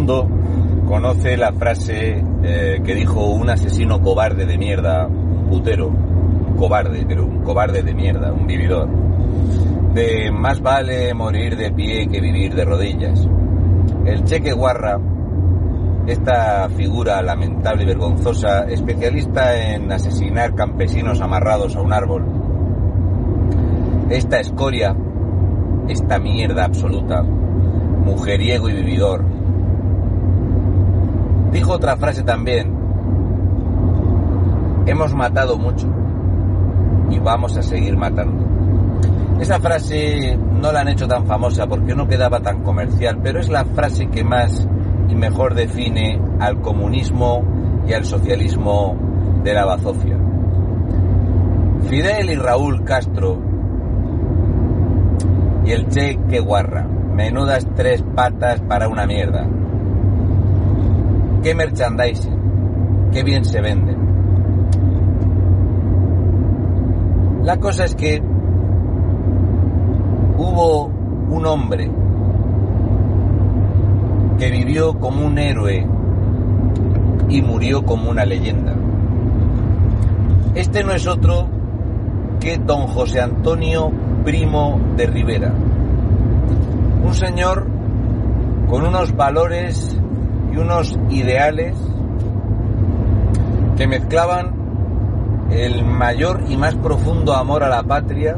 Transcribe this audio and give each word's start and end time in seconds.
Mundo 0.00 0.26
conoce 0.88 1.36
la 1.36 1.52
frase 1.52 2.24
eh, 2.42 2.80
que 2.82 2.94
dijo 2.94 3.26
un 3.26 3.50
asesino 3.50 4.00
cobarde 4.00 4.46
de 4.46 4.56
mierda, 4.56 5.06
un 5.06 5.46
putero, 5.50 5.88
un 5.88 6.56
cobarde, 6.56 7.04
pero 7.06 7.26
un 7.26 7.42
cobarde 7.42 7.82
de 7.82 7.92
mierda, 7.94 8.32
un 8.32 8.46
vividor, 8.46 8.88
de 9.92 10.30
más 10.32 10.62
vale 10.62 11.12
morir 11.12 11.56
de 11.56 11.70
pie 11.70 12.08
que 12.08 12.20
vivir 12.20 12.54
de 12.54 12.64
rodillas. 12.64 13.28
El 14.06 14.24
Cheque 14.24 14.52
Guarra, 14.52 14.98
esta 16.06 16.68
figura 16.70 17.20
lamentable 17.20 17.82
y 17.82 17.86
vergonzosa, 17.86 18.64
especialista 18.70 19.74
en 19.74 19.92
asesinar 19.92 20.54
campesinos 20.54 21.20
amarrados 21.20 21.76
a 21.76 21.82
un 21.82 21.92
árbol, 21.92 22.24
esta 24.08 24.40
escoria, 24.40 24.96
esta 25.88 26.18
mierda 26.18 26.64
absoluta, 26.64 27.22
mujeriego 27.22 28.70
y 28.70 28.72
vividor, 28.72 29.39
dijo 31.52 31.72
otra 31.72 31.96
frase 31.96 32.22
también, 32.22 32.72
hemos 34.86 35.14
matado 35.14 35.56
mucho 35.56 35.88
y 37.10 37.18
vamos 37.18 37.56
a 37.56 37.62
seguir 37.62 37.96
matando. 37.96 38.44
Esa 39.40 39.58
frase 39.58 40.38
no 40.60 40.70
la 40.70 40.80
han 40.80 40.88
hecho 40.88 41.08
tan 41.08 41.26
famosa 41.26 41.66
porque 41.66 41.94
no 41.94 42.06
quedaba 42.06 42.40
tan 42.40 42.62
comercial, 42.62 43.18
pero 43.22 43.40
es 43.40 43.48
la 43.48 43.64
frase 43.64 44.08
que 44.08 44.22
más 44.22 44.68
y 45.08 45.14
mejor 45.14 45.54
define 45.54 46.20
al 46.38 46.60
comunismo 46.60 47.42
y 47.86 47.94
al 47.94 48.04
socialismo 48.04 48.96
de 49.42 49.54
la 49.54 49.64
bazofia. 49.64 50.18
Fidel 51.88 52.30
y 52.30 52.34
Raúl 52.34 52.84
Castro 52.84 53.38
y 55.64 55.72
el 55.72 55.88
Che 55.88 56.40
guarra, 56.40 56.86
menudas 57.14 57.66
tres 57.74 58.04
patas 58.14 58.60
para 58.60 58.88
una 58.88 59.06
mierda. 59.06 59.46
Qué 61.42 61.54
merchandising, 61.54 63.10
qué 63.12 63.22
bien 63.22 63.44
se 63.46 63.62
venden. 63.62 63.96
La 67.44 67.56
cosa 67.56 67.86
es 67.86 67.94
que 67.94 68.22
hubo 70.36 70.86
un 71.30 71.46
hombre 71.46 71.90
que 74.38 74.50
vivió 74.50 74.98
como 74.98 75.26
un 75.26 75.38
héroe 75.38 75.86
y 77.30 77.40
murió 77.40 77.84
como 77.84 78.10
una 78.10 78.26
leyenda. 78.26 78.74
Este 80.54 80.84
no 80.84 80.92
es 80.92 81.06
otro 81.06 81.46
que 82.38 82.58
don 82.58 82.86
José 82.86 83.20
Antonio 83.20 83.90
Primo 84.24 84.78
de 84.96 85.06
Rivera. 85.06 85.54
Un 87.02 87.14
señor 87.14 87.66
con 88.68 88.84
unos 88.84 89.16
valores 89.16 89.99
y 90.52 90.56
unos 90.56 90.98
ideales 91.10 91.76
que 93.76 93.86
mezclaban 93.86 95.48
el 95.50 95.84
mayor 95.84 96.44
y 96.48 96.56
más 96.56 96.74
profundo 96.76 97.34
amor 97.34 97.64
a 97.64 97.68
la 97.68 97.82
patria, 97.82 98.36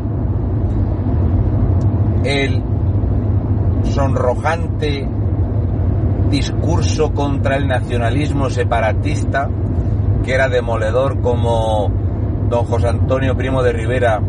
el 2.24 2.62
sonrojante 3.84 5.08
discurso 6.30 7.12
contra 7.12 7.56
el 7.56 7.66
nacionalismo 7.66 8.48
separatista, 8.48 9.50
que 10.24 10.32
era 10.32 10.48
demoledor 10.48 11.20
como 11.20 11.90
don 12.48 12.64
José 12.64 12.88
Antonio 12.88 13.36
Primo 13.36 13.62
de 13.62 13.72
Rivera 13.72 14.20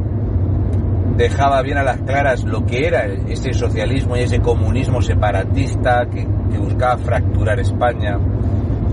dejaba 1.15 1.61
bien 1.61 1.77
a 1.77 1.83
las 1.83 2.01
claras 2.01 2.43
lo 2.43 2.65
que 2.65 2.87
era 2.87 3.05
ese 3.05 3.53
socialismo 3.53 4.17
y 4.17 4.21
ese 4.21 4.39
comunismo 4.39 5.01
separatista 5.01 6.05
que, 6.07 6.27
buscaba 6.57 6.97
fracturar 6.97 7.59
España, 7.59 8.17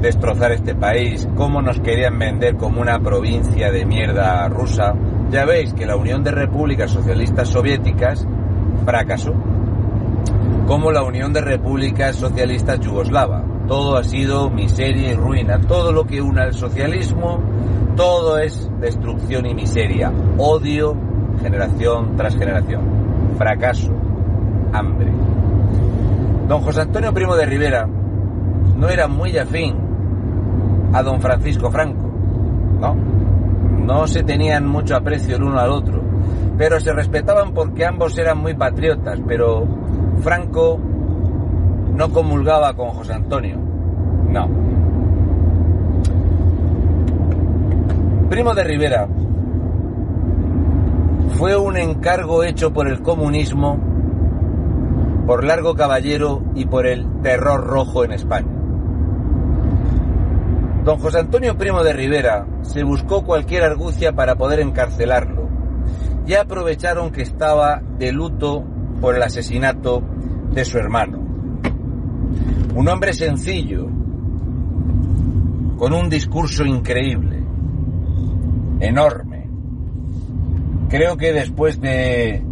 destrozar 0.01 0.53
este 0.53 0.75
país, 0.75 1.29
cómo 1.37 1.63
nos 1.63 1.79
querían 1.81 2.19
vender 2.19 2.57
como 2.57 2.81
una 2.81 2.99
provincia 2.99 3.71
de 3.71 3.85
mierda 3.85 4.49
rusa. 4.49 4.95
Ya 5.31 5.45
veis 5.45 5.73
que 5.75 5.87
la 5.87 5.97
Unión 5.97 6.25
de 6.25 6.33
Repúblicas 6.33 6.91
Socialistas 6.91 7.49
Soviéticas 7.49 8.27
fracasó, 8.85 9.35
como 10.67 10.91
la 10.91 11.03
Unión 11.03 11.33
de 11.33 11.43
Repúblicas 11.43 12.17
Socialistas 12.17 12.81
Yugoslava. 12.81 13.45
Todo 13.69 13.97
ha 13.97 14.03
sido 14.03 14.51
miseria 14.51 15.13
y 15.13 15.15
ruina. 15.15 15.61
Todo 15.61 15.93
lo 15.93 16.05
que 16.05 16.21
une 16.21 16.41
al 16.41 16.55
socialismo, 16.55 17.39
todo 17.95 18.39
es 18.39 18.69
destrucción 18.81 19.47
y 19.47 19.55
miseria. 19.55 20.13
Odio, 20.39 20.97
generación 21.41 22.17
tras 22.17 22.37
generación. 22.37 22.83
Fracaso, 23.39 23.93
hambre. 24.73 25.11
Don 26.49 26.61
José 26.63 26.83
Antonio 26.83 27.13
Primo 27.13 27.37
de 27.37 27.47
Rivera 27.47 27.87
no 28.77 28.89
era 28.89 29.09
muy 29.09 29.37
afín 29.37 29.77
a 30.93 31.03
don 31.03 31.21
Francisco 31.21 31.71
Franco, 31.71 32.11
¿no? 32.81 32.95
No 33.85 34.07
se 34.07 34.23
tenían 34.23 34.67
mucho 34.67 34.97
aprecio 34.97 35.37
el 35.37 35.43
uno 35.43 35.59
al 35.59 35.71
otro, 35.71 36.03
pero 36.59 36.81
se 36.81 36.93
respetaban 36.93 37.53
porque 37.53 37.85
ambos 37.85 38.19
eran 38.19 38.39
muy 38.39 38.55
patriotas, 38.55 39.21
pero 39.27 39.67
Franco 40.23 40.79
no 41.95 42.11
comulgaba 42.11 42.75
con 42.75 42.89
José 42.91 43.15
Antonio, 43.15 43.57
no. 44.29 44.49
Primo 48.29 48.55
de 48.55 48.65
Rivera 48.65 49.09
fue 51.41 51.57
un 51.57 51.79
encargo 51.79 52.45
hecho 52.45 52.71
por 52.71 52.87
el 52.87 53.01
comunismo, 53.01 53.83
por 55.27 55.43
Largo 55.43 55.75
Caballero 55.75 56.43
y 56.55 56.67
por 56.67 56.87
el 56.87 57.23
terror 57.23 57.67
rojo 57.67 58.05
en 58.05 58.13
España. 58.13 58.53
Don 60.85 60.99
José 60.99 61.21
Antonio 61.21 61.57
Primo 61.57 61.83
de 61.83 61.95
Rivera 61.95 62.47
se 62.61 62.85
buscó 62.85 63.25
cualquier 63.25 63.63
argucia 63.63 64.13
para 64.13 64.37
poder 64.37 64.61
encarcelarlo. 64.61 65.49
y 66.27 66.35
aprovecharon 66.35 67.11
que 67.11 67.23
estaba 67.23 67.81
de 67.99 68.13
luto 68.13 68.63
por 69.01 69.17
el 69.17 69.23
asesinato 69.23 70.03
de 70.53 70.65
su 70.67 70.77
hermano. 70.77 71.21
Un 72.75 72.87
hombre 72.87 73.15
sencillo, 73.15 73.87
con 75.79 75.95
un 75.95 76.11
discurso 76.11 76.67
increíble, 76.67 77.43
enorme. 78.81 79.30
Creo 80.91 81.17
que 81.17 81.33
después 81.33 81.81
de, 81.81 82.43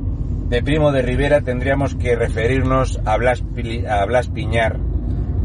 de 0.49 0.63
Primo 0.63 0.93
de 0.93 1.03
Rivera 1.03 1.41
tendríamos 1.41 1.97
que 1.97 2.15
referirnos 2.15 3.01
a 3.05 3.17
Blas, 3.17 3.43
a 3.91 4.05
Blas 4.07 4.29
Piñar 4.29 4.79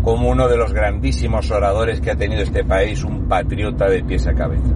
como 0.03 0.29
uno 0.29 0.47
de 0.47 0.57
los 0.57 0.73
grandísimos 0.73 1.49
oradores 1.49 2.01
que 2.01 2.11
ha 2.11 2.15
tenido 2.15 2.43
este 2.43 2.63
país, 2.63 3.03
un 3.03 3.27
patriota 3.27 3.89
de 3.89 4.03
pies 4.03 4.27
a 4.27 4.33
cabeza. 4.33 4.75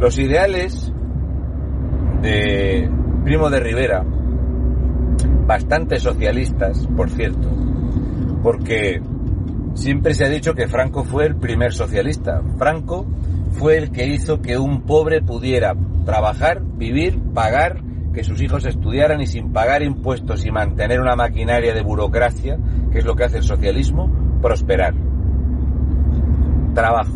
Los 0.00 0.18
ideales 0.18 0.92
de 2.22 2.90
Primo 3.24 3.50
de 3.50 3.60
Rivera, 3.60 4.04
bastante 5.46 6.00
socialistas, 6.00 6.88
por 6.96 7.10
cierto, 7.10 7.48
porque 8.42 9.00
siempre 9.74 10.14
se 10.14 10.24
ha 10.24 10.28
dicho 10.28 10.54
que 10.54 10.66
Franco 10.66 11.04
fue 11.04 11.26
el 11.26 11.36
primer 11.36 11.72
socialista. 11.72 12.42
Franco 12.58 13.06
fue 13.52 13.76
el 13.76 13.92
que 13.92 14.06
hizo 14.06 14.40
que 14.40 14.58
un 14.58 14.82
pobre 14.82 15.20
pudiera 15.20 15.74
trabajar, 16.06 16.62
vivir, 16.62 17.20
pagar, 17.34 17.82
que 18.14 18.24
sus 18.24 18.40
hijos 18.40 18.64
estudiaran 18.64 19.20
y 19.20 19.26
sin 19.26 19.52
pagar 19.52 19.82
impuestos 19.82 20.46
y 20.46 20.50
mantener 20.50 21.02
una 21.02 21.16
maquinaria 21.16 21.74
de 21.74 21.82
burocracia, 21.82 22.56
que 22.90 23.00
es 23.00 23.04
lo 23.04 23.14
que 23.14 23.24
hace 23.24 23.36
el 23.36 23.42
socialismo, 23.42 24.10
prosperar. 24.40 24.94
Trabajo. 26.72 27.12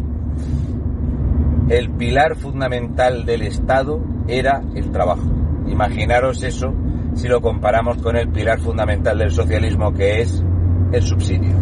El 1.70 1.90
pilar 1.92 2.36
fundamental 2.36 3.24
del 3.24 3.42
Estado 3.42 4.02
era 4.28 4.60
el 4.74 4.90
trabajo. 4.90 5.24
Imaginaros 5.66 6.42
eso 6.42 6.74
si 7.14 7.28
lo 7.28 7.40
comparamos 7.40 7.98
con 7.98 8.16
el 8.16 8.28
pilar 8.28 8.60
fundamental 8.60 9.16
del 9.18 9.30
socialismo 9.30 9.94
que 9.94 10.20
es 10.20 10.44
el 10.92 11.02
subsidio. 11.02 11.54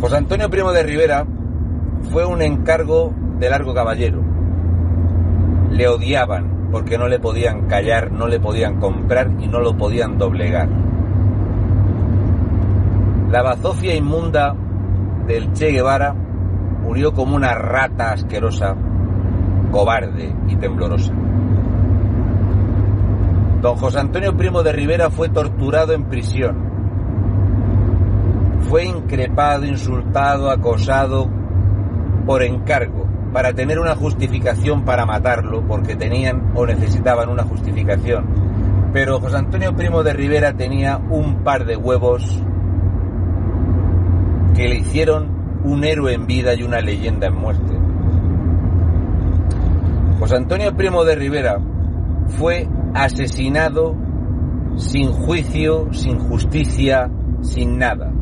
José 0.00 0.16
Antonio 0.16 0.48
Primo 0.48 0.72
de 0.72 0.82
Rivera 0.82 1.26
fue 2.12 2.24
un 2.24 2.42
encargo 2.42 3.12
de 3.38 3.50
Largo 3.50 3.74
Caballero. 3.74 4.29
Le 5.80 5.88
odiaban 5.88 6.68
porque 6.70 6.98
no 6.98 7.08
le 7.08 7.18
podían 7.18 7.66
callar, 7.66 8.12
no 8.12 8.28
le 8.28 8.38
podían 8.38 8.78
comprar 8.78 9.30
y 9.40 9.48
no 9.48 9.60
lo 9.60 9.78
podían 9.78 10.18
doblegar. 10.18 10.68
La 13.30 13.40
bazofia 13.40 13.94
inmunda 13.94 14.54
del 15.26 15.54
Che 15.54 15.70
Guevara 15.70 16.12
murió 16.82 17.14
como 17.14 17.34
una 17.34 17.54
rata 17.54 18.12
asquerosa, 18.12 18.76
cobarde 19.70 20.34
y 20.48 20.56
temblorosa. 20.56 21.14
Don 23.62 23.76
José 23.76 24.00
Antonio 24.00 24.36
Primo 24.36 24.62
de 24.62 24.72
Rivera 24.72 25.08
fue 25.08 25.30
torturado 25.30 25.94
en 25.94 26.04
prisión. 26.04 26.58
Fue 28.68 28.84
increpado, 28.84 29.64
insultado, 29.64 30.50
acosado 30.50 31.26
por 32.26 32.42
encargo 32.42 33.09
para 33.32 33.52
tener 33.52 33.78
una 33.78 33.94
justificación 33.94 34.84
para 34.84 35.06
matarlo, 35.06 35.66
porque 35.66 35.96
tenían 35.96 36.52
o 36.54 36.66
necesitaban 36.66 37.28
una 37.28 37.44
justificación. 37.44 38.26
Pero 38.92 39.20
José 39.20 39.36
Antonio 39.36 39.74
Primo 39.74 40.02
de 40.02 40.12
Rivera 40.12 40.52
tenía 40.52 40.98
un 40.98 41.44
par 41.44 41.64
de 41.64 41.76
huevos 41.76 42.42
que 44.54 44.68
le 44.68 44.78
hicieron 44.78 45.60
un 45.64 45.84
héroe 45.84 46.14
en 46.14 46.26
vida 46.26 46.54
y 46.54 46.62
una 46.62 46.80
leyenda 46.80 47.28
en 47.28 47.36
muerte. 47.36 47.78
José 50.18 50.36
Antonio 50.36 50.74
Primo 50.76 51.04
de 51.04 51.14
Rivera 51.14 51.58
fue 52.38 52.68
asesinado 52.94 53.94
sin 54.76 55.12
juicio, 55.12 55.92
sin 55.92 56.18
justicia, 56.18 57.10
sin 57.42 57.78
nada. 57.78 58.12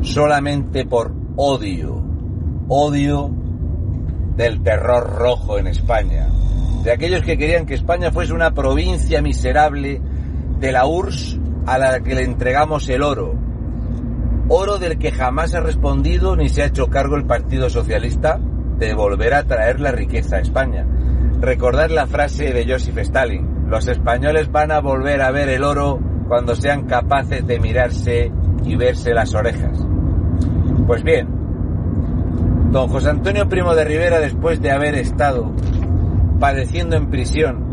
Solamente 0.00 0.84
por 0.84 1.12
odio. 1.36 2.02
Odio 2.68 3.30
del 4.36 4.62
terror 4.62 5.16
rojo 5.18 5.58
en 5.58 5.66
España. 5.66 6.28
De 6.84 6.92
aquellos 6.92 7.22
que 7.22 7.38
querían 7.38 7.66
que 7.66 7.74
España 7.74 8.10
fuese 8.10 8.32
una 8.32 8.52
provincia 8.52 9.20
miserable 9.22 10.00
de 10.60 10.72
la 10.72 10.86
URSS 10.86 11.38
a 11.66 11.78
la 11.78 12.00
que 12.00 12.14
le 12.14 12.22
entregamos 12.22 12.88
el 12.88 13.02
oro. 13.02 13.34
Oro 14.48 14.78
del 14.78 14.98
que 14.98 15.10
jamás 15.10 15.54
ha 15.54 15.60
respondido 15.60 16.36
ni 16.36 16.48
se 16.48 16.62
ha 16.62 16.66
hecho 16.66 16.86
cargo 16.86 17.16
el 17.16 17.26
Partido 17.26 17.68
Socialista 17.68 18.38
de 18.78 18.94
volver 18.94 19.34
a 19.34 19.44
traer 19.44 19.80
la 19.80 19.90
riqueza 19.90 20.36
a 20.36 20.40
España. 20.40 20.86
Recordad 21.40 21.90
la 21.90 22.06
frase 22.06 22.52
de 22.52 22.64
Joseph 22.70 22.98
Stalin, 22.98 23.68
los 23.68 23.88
españoles 23.88 24.50
van 24.52 24.70
a 24.70 24.80
volver 24.80 25.20
a 25.22 25.32
ver 25.32 25.48
el 25.48 25.64
oro 25.64 25.98
cuando 26.28 26.54
sean 26.54 26.86
capaces 26.86 27.46
de 27.46 27.58
mirarse 27.58 28.30
y 28.64 28.76
verse 28.76 29.12
las 29.12 29.34
orejas. 29.34 29.84
Pues 30.86 31.02
bien, 31.02 31.35
don 32.70 32.88
José 32.88 33.10
Antonio 33.10 33.48
Primo 33.48 33.74
de 33.74 33.84
Rivera, 33.84 34.20
después 34.20 34.60
de 34.60 34.70
haber 34.70 34.94
estado 34.94 35.50
padeciendo 36.38 36.96
en 36.96 37.08
prisión, 37.08 37.64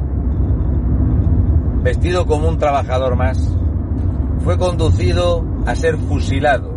vestido 1.84 2.26
como 2.26 2.48
un 2.48 2.58
trabajador 2.58 3.16
más, 3.16 3.58
fue 4.40 4.58
conducido 4.58 5.46
a 5.66 5.76
ser 5.76 5.98
fusilado. 5.98 6.72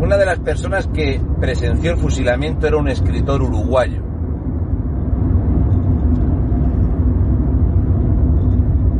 Una 0.00 0.16
de 0.16 0.26
las 0.26 0.38
personas 0.40 0.86
que 0.88 1.20
presenció 1.40 1.92
el 1.92 1.98
fusilamiento 1.98 2.66
era 2.66 2.76
un 2.76 2.88
escritor 2.88 3.42
uruguayo. 3.42 4.02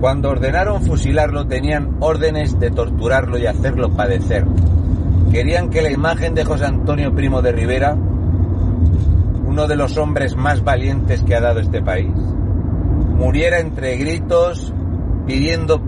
Cuando 0.00 0.30
ordenaron 0.30 0.82
fusilarlo 0.82 1.46
tenían 1.46 1.96
órdenes 2.00 2.58
de 2.58 2.70
torturarlo 2.70 3.36
y 3.38 3.46
hacerlo 3.46 3.90
padecer. 3.90 4.46
Querían 5.30 5.69
que 5.69 5.82
la 5.82 5.90
imagen 5.90 6.34
de 6.34 6.44
José 6.44 6.64
Antonio 6.64 7.14
Primo 7.14 7.42
de 7.42 7.52
Rivera, 7.52 7.94
uno 7.94 9.66
de 9.66 9.76
los 9.76 9.96
hombres 9.98 10.36
más 10.36 10.64
valientes 10.64 11.22
que 11.22 11.34
ha 11.34 11.40
dado 11.40 11.60
este 11.60 11.82
país, 11.82 12.14
muriera 13.16 13.58
entre 13.58 13.96
gritos, 13.96 14.72
pidiendo 15.26 15.82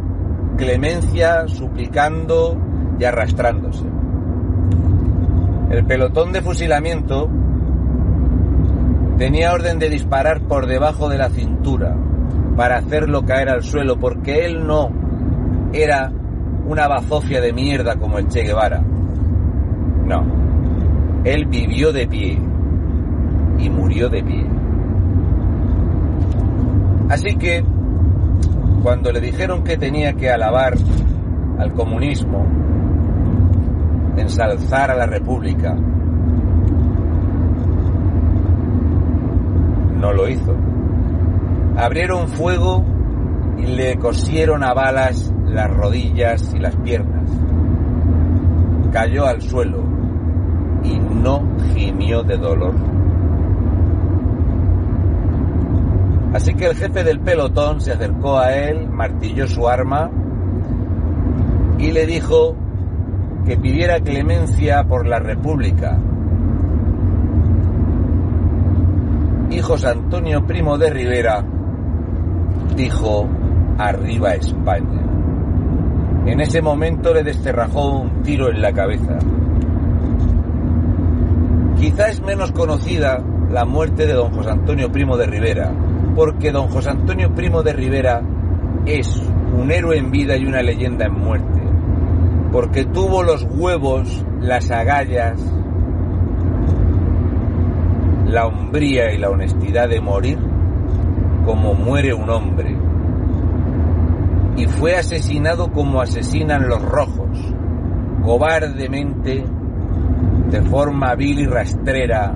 clemencia, 0.56 1.48
suplicando 1.48 2.56
y 2.98 3.04
arrastrándose. 3.04 3.86
El 5.70 5.86
pelotón 5.86 6.32
de 6.32 6.42
fusilamiento 6.42 7.30
tenía 9.16 9.52
orden 9.52 9.78
de 9.78 9.88
disparar 9.88 10.42
por 10.42 10.66
debajo 10.66 11.08
de 11.08 11.18
la 11.18 11.30
cintura 11.30 11.96
para 12.56 12.78
hacerlo 12.78 13.24
caer 13.24 13.48
al 13.48 13.62
suelo 13.62 13.98
porque 13.98 14.44
él 14.44 14.66
no 14.66 14.90
era 15.72 16.12
una 16.66 16.88
bazofia 16.88 17.40
de 17.40 17.52
mierda 17.52 17.96
como 17.96 18.18
el 18.18 18.28
Che 18.28 18.42
Guevara. 18.42 18.82
No. 20.10 20.26
Él 21.22 21.46
vivió 21.46 21.92
de 21.92 22.08
pie 22.08 22.36
y 23.60 23.70
murió 23.70 24.08
de 24.08 24.24
pie. 24.24 24.44
Así 27.08 27.36
que, 27.36 27.64
cuando 28.82 29.12
le 29.12 29.20
dijeron 29.20 29.62
que 29.62 29.76
tenía 29.76 30.14
que 30.14 30.28
alabar 30.28 30.74
al 31.58 31.72
comunismo, 31.74 32.44
ensalzar 34.16 34.90
a 34.90 34.96
la 34.96 35.06
república, 35.06 35.76
no 39.94 40.12
lo 40.12 40.28
hizo. 40.28 40.56
Abrieron 41.76 42.26
fuego 42.26 42.84
y 43.58 43.66
le 43.66 43.96
cosieron 43.96 44.64
a 44.64 44.74
balas 44.74 45.32
las 45.46 45.70
rodillas 45.70 46.52
y 46.52 46.58
las 46.58 46.74
piernas. 46.74 47.30
Cayó 48.90 49.24
al 49.24 49.40
suelo 49.40 49.99
y 50.82 50.98
no 50.98 51.42
gimió 51.74 52.22
de 52.22 52.36
dolor. 52.36 52.74
Así 56.32 56.54
que 56.54 56.66
el 56.66 56.76
jefe 56.76 57.02
del 57.02 57.20
pelotón 57.20 57.80
se 57.80 57.92
acercó 57.92 58.38
a 58.38 58.52
él, 58.54 58.88
martilló 58.88 59.48
su 59.48 59.68
arma 59.68 60.10
y 61.78 61.90
le 61.90 62.06
dijo 62.06 62.54
que 63.44 63.56
pidiera 63.56 64.00
clemencia 64.00 64.84
por 64.84 65.06
la 65.06 65.18
República. 65.18 65.98
Hijos 69.50 69.84
Antonio 69.84 70.46
Primo 70.46 70.78
de 70.78 70.90
Rivera 70.90 71.44
dijo, 72.76 73.26
arriba 73.78 74.34
España. 74.34 75.02
En 76.26 76.40
ese 76.40 76.62
momento 76.62 77.12
le 77.12 77.24
desterrajó 77.24 78.02
un 78.02 78.22
tiro 78.22 78.50
en 78.50 78.62
la 78.62 78.72
cabeza. 78.72 79.18
Quizá 81.80 82.08
es 82.10 82.20
menos 82.20 82.52
conocida 82.52 83.24
la 83.50 83.64
muerte 83.64 84.06
de 84.06 84.12
don 84.12 84.30
José 84.32 84.50
Antonio 84.50 84.92
Primo 84.92 85.16
de 85.16 85.24
Rivera, 85.24 85.72
porque 86.14 86.52
don 86.52 86.68
José 86.68 86.90
Antonio 86.90 87.34
Primo 87.34 87.62
de 87.62 87.72
Rivera 87.72 88.20
es 88.84 89.10
un 89.58 89.72
héroe 89.72 89.96
en 89.96 90.10
vida 90.10 90.36
y 90.36 90.44
una 90.44 90.60
leyenda 90.60 91.06
en 91.06 91.14
muerte, 91.14 91.62
porque 92.52 92.84
tuvo 92.84 93.22
los 93.22 93.44
huevos, 93.44 94.22
las 94.42 94.70
agallas, 94.70 95.40
la 98.26 98.46
hombría 98.46 99.14
y 99.14 99.16
la 99.16 99.30
honestidad 99.30 99.88
de 99.88 100.02
morir 100.02 100.38
como 101.46 101.72
muere 101.72 102.12
un 102.12 102.28
hombre, 102.28 102.76
y 104.58 104.66
fue 104.66 104.96
asesinado 104.96 105.72
como 105.72 106.02
asesinan 106.02 106.68
los 106.68 106.82
rojos, 106.82 107.38
cobardemente 108.22 109.46
de 110.50 110.62
forma 110.62 111.14
vil 111.14 111.40
y 111.40 111.46
rastrera 111.46 112.34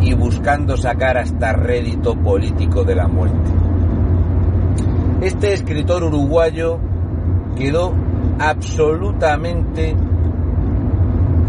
y 0.00 0.14
buscando 0.14 0.76
sacar 0.76 1.16
hasta 1.18 1.52
rédito 1.52 2.16
político 2.16 2.84
de 2.84 2.94
la 2.94 3.08
muerte. 3.08 3.50
Este 5.22 5.52
escritor 5.52 6.04
uruguayo 6.04 6.78
quedó 7.56 7.94
absolutamente 8.38 9.96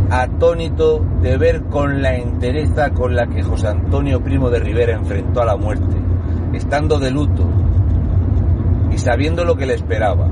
atónito 0.10 1.06
de 1.22 1.38
ver 1.38 1.64
con 1.64 2.02
la 2.02 2.16
entereza 2.16 2.92
con 2.92 3.16
la 3.16 3.28
que 3.28 3.44
José 3.44 3.68
Antonio 3.68 4.24
Primo 4.24 4.50
de 4.50 4.60
Rivera 4.60 4.96
enfrentó 4.96 5.42
a 5.42 5.46
la 5.46 5.58
muerte, 5.58 5.98
estando 6.54 6.98
de 7.00 7.12
luto 7.12 7.46
y 8.92 8.98
sabiendo 8.98 9.44
lo 9.44 9.58
que 9.58 9.66
le 9.66 9.74
esperaba, 9.74 10.30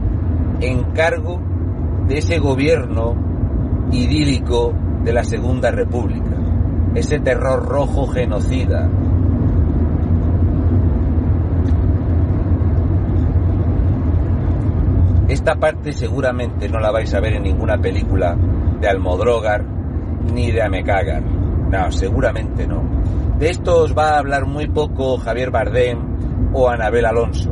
en 0.61 0.83
cargo 0.93 1.41
de 2.07 2.19
ese 2.19 2.39
gobierno 2.39 3.24
idílico 3.95 4.73
de 5.03 5.13
la 5.13 5.23
Segunda 5.23 5.71
República, 5.71 6.35
ese 6.95 7.19
terror 7.19 7.65
rojo 7.65 8.07
genocida. 8.07 8.89
Esta 15.27 15.55
parte 15.55 15.91
seguramente 15.91 16.69
no 16.69 16.79
la 16.79 16.91
vais 16.91 17.13
a 17.13 17.19
ver 17.19 17.33
en 17.33 17.43
ninguna 17.43 17.77
película 17.77 18.35
de 18.79 18.87
Almodrógar 18.87 19.65
ni 20.33 20.51
de 20.51 20.61
Amecagar. 20.61 21.23
No, 21.23 21.91
seguramente 21.91 22.67
no. 22.67 22.83
De 23.39 23.49
esto 23.49 23.83
os 23.83 23.97
va 23.97 24.11
a 24.11 24.19
hablar 24.19 24.45
muy 24.45 24.67
poco 24.67 25.17
Javier 25.17 25.51
Bardem 25.51 25.99
o 26.53 26.69
Anabel 26.69 27.05
Alonso. 27.05 27.51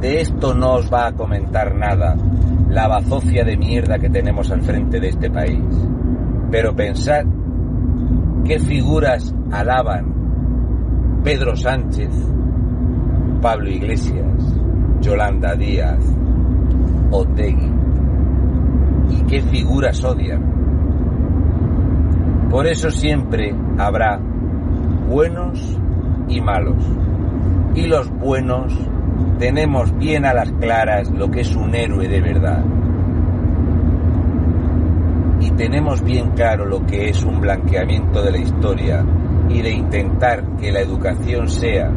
De 0.00 0.20
esto 0.20 0.54
no 0.54 0.74
os 0.74 0.92
va 0.92 1.08
a 1.08 1.12
comentar 1.12 1.74
nada 1.74 2.16
la 2.70 2.88
bazofia 2.88 3.44
de 3.44 3.56
mierda 3.56 3.98
que 3.98 4.10
tenemos 4.10 4.50
al 4.50 4.62
frente 4.62 5.00
de 5.00 5.08
este 5.08 5.30
país. 5.30 5.64
Pero 6.50 6.74
pensad 6.74 7.24
qué 8.44 8.58
figuras 8.58 9.34
alaban 9.50 11.20
Pedro 11.22 11.56
Sánchez, 11.56 12.10
Pablo 13.42 13.70
Iglesias, 13.70 14.56
Yolanda 15.00 15.54
Díaz, 15.54 16.02
Otegui. 17.10 17.72
¿Y 19.10 19.22
qué 19.22 19.40
figuras 19.42 20.04
odian? 20.04 20.58
Por 22.50 22.66
eso 22.66 22.90
siempre 22.90 23.54
habrá 23.78 24.18
buenos 25.08 25.78
y 26.28 26.40
malos. 26.40 26.82
Y 27.74 27.86
los 27.86 28.10
buenos 28.10 28.74
tenemos 29.38 29.96
bien 29.96 30.26
a 30.26 30.34
las 30.34 30.50
claras 30.52 31.10
lo 31.10 31.30
que 31.30 31.40
es 31.40 31.54
un 31.54 31.74
héroe 31.74 32.08
de 32.08 32.20
verdad. 32.20 32.64
Y 35.40 35.50
tenemos 35.52 36.02
bien 36.02 36.30
claro 36.30 36.66
lo 36.66 36.84
que 36.84 37.08
es 37.08 37.22
un 37.24 37.40
blanqueamiento 37.40 38.22
de 38.22 38.32
la 38.32 38.38
historia 38.38 39.04
y 39.48 39.62
de 39.62 39.70
intentar 39.70 40.44
que 40.56 40.72
la 40.72 40.80
educación 40.80 41.48
sea 41.48 41.90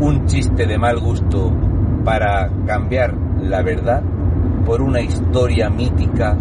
un 0.00 0.26
chiste 0.26 0.66
de 0.66 0.78
mal 0.78 0.98
gusto 0.98 1.52
para 2.04 2.50
cambiar 2.66 3.14
la 3.42 3.62
verdad 3.62 4.02
por 4.64 4.80
una 4.80 5.00
historia 5.00 5.68
mítica, 5.68 6.36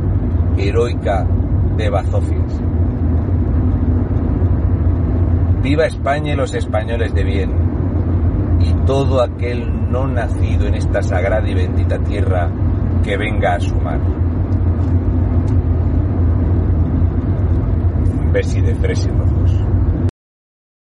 heroica 0.58 1.27
de 1.75 1.89
bazofias. 1.89 2.62
Viva 5.62 5.86
España 5.86 6.34
y 6.34 6.36
los 6.36 6.53
españoles 6.53 7.13
de 7.13 7.24
bien, 7.24 7.64
y 8.65 8.74
todo 8.86 9.22
aquel 9.22 9.91
no 9.91 10.07
nacido 10.07 10.67
en 10.67 10.75
esta 10.75 11.01
sagrada 11.03 11.48
y 11.48 11.53
bendita 11.53 12.00
tierra 12.00 12.50
que 13.03 13.17
venga 13.17 13.55
a. 13.55 14.00
Un 18.22 18.34
besi 18.34 18.62
de. 18.62 19.34